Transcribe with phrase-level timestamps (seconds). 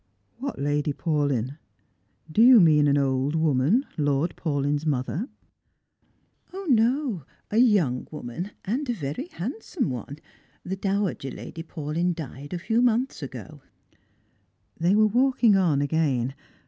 [0.39, 1.59] "What Lady Paulyn?
[2.31, 5.29] Do you mean an old woman, Lord Paulyn's mother?"••
[6.67, 10.17] No, a young woman, and a very handsome one.
[10.65, 13.61] The Dow ager Lady Paulyn died a few months ago."
[14.75, 16.33] They were walking on again.